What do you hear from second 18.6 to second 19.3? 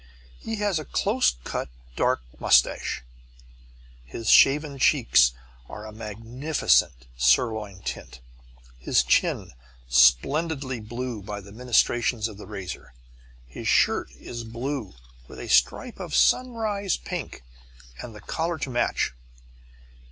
match.